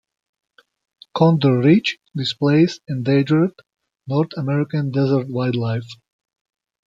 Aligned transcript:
Condor 1.15 1.59
Ridge 1.59 1.99
displays 2.17 2.79
endangered 2.87 3.51
North 4.07 4.31
American 4.35 4.89
desert 4.89 5.27
wildlife. 5.29 5.85